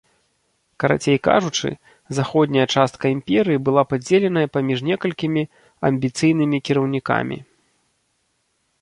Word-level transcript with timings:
Карацей 0.83 1.19
кажучы, 1.27 1.69
заходняя 2.19 2.63
частка 2.77 3.05
імперыі 3.17 3.63
была 3.69 3.83
падзеленая 3.91 4.47
паміж 4.57 4.79
некалькімі 4.91 5.43
амбіцыйнымі 5.91 6.57
кіраўнікамі. 6.71 7.37